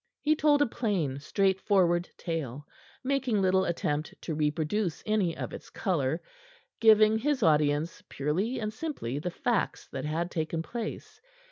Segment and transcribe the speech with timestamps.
[0.19, 2.65] He told a plain, straightforward tale,
[3.03, 6.23] making little attempt to reproduce any of its color,
[6.79, 11.21] giving his audience purely and simply the facts that had taken place.